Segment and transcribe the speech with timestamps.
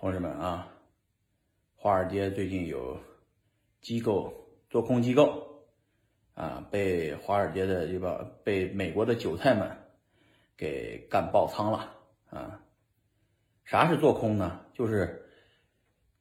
[0.00, 0.66] 同志们啊，
[1.76, 2.98] 华尔街最近有
[3.82, 5.66] 机构做空机构
[6.32, 9.76] 啊，被华尔街的这个被美国的韭菜们
[10.56, 11.94] 给干爆仓了
[12.30, 12.62] 啊！
[13.66, 14.64] 啥是做空呢？
[14.72, 15.28] 就是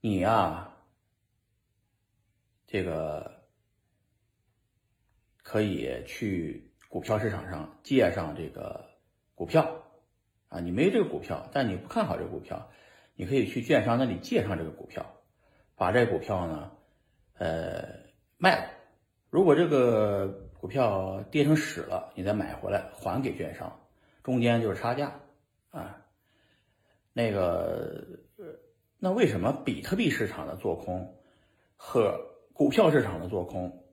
[0.02, 0.75] 你呀，
[2.68, 3.46] 这个
[5.41, 8.89] 可以去股票市场上借上这个
[9.36, 9.73] 股票
[10.50, 12.70] 啊，你没这个股票，但你不看好这个股票。
[13.20, 15.06] 你可以去券商那里借上这个股票，
[15.75, 16.71] 把这股票呢，
[17.34, 17.84] 呃，
[18.38, 18.71] 卖了。
[19.30, 23.78] 如果这个股票跌成屎了，你再买回来还给券商，
[24.24, 25.20] 中间就是差价
[25.70, 26.06] 啊。
[27.12, 28.06] 那个，
[29.00, 31.18] 那为什么比特币市场的做空
[31.76, 32.17] 和
[32.54, 33.84] 股票市场的做空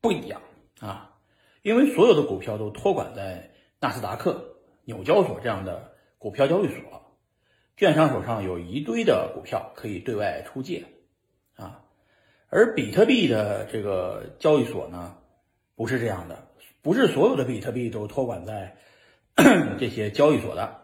[0.00, 0.42] 不一样
[0.80, 1.20] 啊？
[1.62, 4.56] 因为所有的股票都托管在纳斯达克、
[4.86, 7.00] 纽交所这样的股票交易所。
[7.76, 10.84] 券商手上有一堆的股票可以对外出借，
[11.56, 11.82] 啊，
[12.48, 15.16] 而比特币的这个交易所呢，
[15.74, 16.46] 不是这样的，
[16.82, 18.76] 不是所有的比特币都托管在
[19.80, 20.82] 这些交易所的。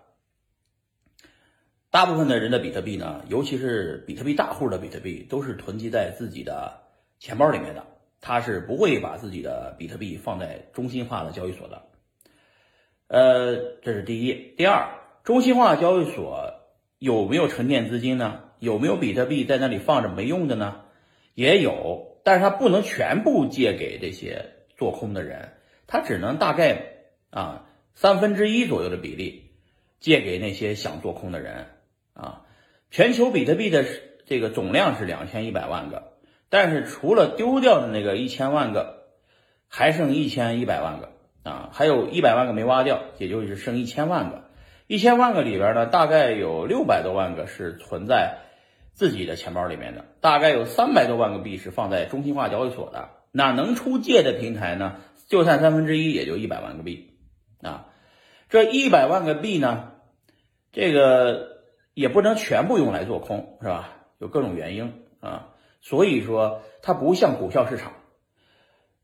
[1.91, 6.83] 大部分的人的比特币呢，尤其是比特币大户的比特币，都是囤积在自己的
[7.19, 7.87] 钱包里面的，
[8.21, 11.83] 他是不会把自己的比特币放在中心化的交易所的。
[13.07, 14.89] 呃，这是第一，第二，
[15.23, 16.55] 中心化交易所。
[16.99, 18.41] 有没有沉淀资金呢？
[18.59, 20.81] 有没有比特币在那里放着没用的呢？
[21.35, 24.47] 也有，但是它不能全部借给这些
[24.77, 25.53] 做空的人，
[25.87, 26.83] 它只能大概
[27.31, 29.53] 啊三分之一左右的比例
[30.01, 31.67] 借给那些想做空的人
[32.15, 32.43] 啊。
[32.91, 33.85] 全球比特币的
[34.27, 36.15] 这个总量是两千一百万个，
[36.49, 39.05] 但是除了丢掉的那个一千万个，
[39.69, 41.13] 还剩一千一百万个
[41.45, 44.48] 啊，还有一百万个没挖掉，也就是剩一千万个。
[44.89, 48.39] 一千万个里边呢，大概有六百多万个是存在
[48.95, 53.11] 自己的钱包里面的，大概有三百多万个币是放在中心化交易所的。
[53.31, 57.19] 那能出借的平台呢，就算三分之一，也就一百万个币
[57.61, 57.89] 啊。
[58.49, 59.93] 这一百万个币呢，
[60.73, 61.59] 这个
[61.93, 63.91] 也不能全部用来做空，是吧？
[64.19, 65.49] 有各种原因啊，
[65.83, 67.93] 所以说它不像股票市场，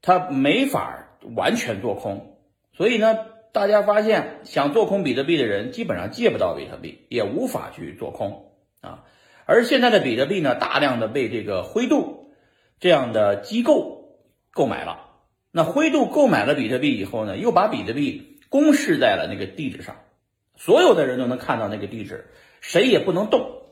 [0.01, 2.39] 它没法完全做空，
[2.73, 3.34] 所以呢。
[3.55, 8.51] 大家发现，想做空比特币的人基本上借不到比特币，也无法去做空
[8.81, 9.05] 啊。
[9.47, 12.33] 而现在的比特币呢，大量的被这个灰度
[12.81, 14.19] 这样的机构
[14.51, 15.07] 购买了。
[15.53, 19.99] 那灰度购买了比特币以后呢，又把比特币公示在了那个地址上，
[20.57, 23.63] 所有的人都能看到那个地址，谁也不能动，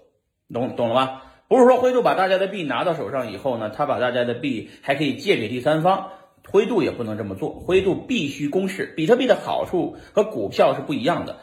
[0.52, 1.22] 懂懂了吧？
[1.48, 6.12] 不是说灰度把大家的币拿到手上以后呢，他把大家的币还可以借给第三方。
[6.50, 8.92] 灰度也不能这么做，灰度必须公示。
[8.96, 11.38] 比特币的好处和股票是不一样的，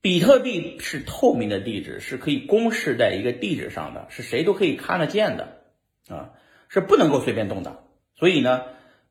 [0.00, 5.56] 比特币是透明的地址，是可以公示在一个地址上的，是谁都可以看得见的，
[6.08, 6.30] 啊，
[6.68, 7.82] 是不能够随便动的。
[8.14, 8.62] 所以呢，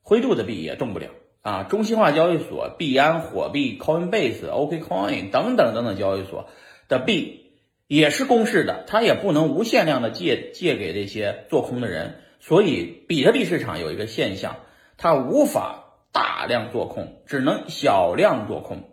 [0.02, 1.10] 灰度的币也动不了
[1.42, 1.64] 啊。
[1.64, 6.50] 中心化交易所，币安、火币、Coinbase、OKCoin 等等等等交易所
[6.88, 7.52] 的币
[7.88, 12.22] 也是公示的，它也不能无限量的借借给这些做空的人。
[12.40, 14.58] 所以，比特币市场有一个现象。
[14.98, 18.90] 它无法大量做空，只能小量做空。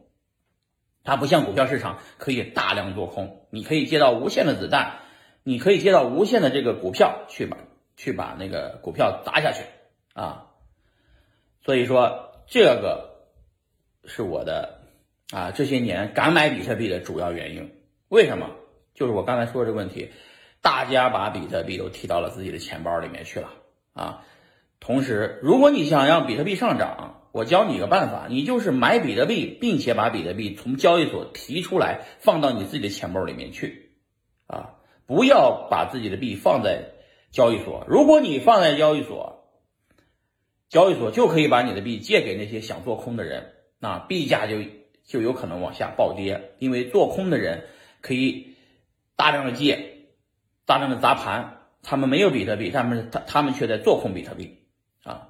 [1.02, 5.00] 它不像股票市场可以大量做空，你可以接到无限的子弹，
[5.42, 7.58] 你可以接到无限的这个股票去把
[7.96, 9.64] 去把那个股票砸下去
[10.14, 10.50] 啊。
[11.62, 13.26] 所以说，这个
[14.04, 14.80] 是我的
[15.30, 17.70] 啊这些年敢买比特币的主要原因。
[18.08, 18.50] 为什么？
[18.94, 20.12] 就是我刚才说这个问题，
[20.62, 23.50] 大家把比特币都提到了自己的钱包里面去了
[23.92, 24.24] 啊。
[24.86, 33.92] 同时，如果你想让比特币上涨，我教你一个办法，你就是买比特币，并且把比特币从交易所提出来，放到你自己的钱包里面去，
[34.46, 34.74] 啊，
[35.06, 36.92] 不要把自己的币放在
[37.30, 37.86] 交易所。
[37.88, 39.48] 如果你放在交易所，
[40.68, 44.58] 交易所就可以把你的币借给那些想做空的人，那币价就
[45.06, 47.64] 就有可能往下暴跌，因为做空的人
[48.02, 48.54] 可以
[49.16, 50.08] 大量的借，
[50.66, 54.60] 大量的砸盘，他们没有比特币，他们他他们却在做空比特币。
[55.04, 55.28] 啊，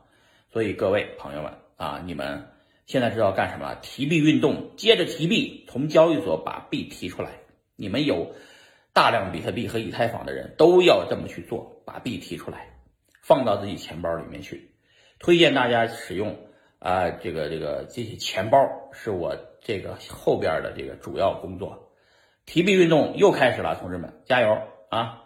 [0.52, 2.48] 所以各位朋友们啊，你们
[2.86, 3.74] 现在知道干什么？
[3.82, 7.32] 提币运动，接着提币，从交易所把币提出来。
[7.76, 8.34] 你们有
[8.92, 12.68] 大量比特币和以太坊的人都要这么去做，把币提出来，
[13.20, 14.70] 放到自己钱包里面去。
[15.18, 16.36] 推荐大家使用
[16.78, 18.58] 啊，这个这个这些钱包
[18.92, 21.92] 是我这个后边的这个主要工作。
[22.46, 24.56] 提币运动又开始了，同志们加油
[24.90, 25.23] 啊！